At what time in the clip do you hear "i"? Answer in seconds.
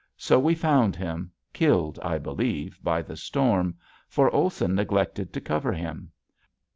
2.01-2.17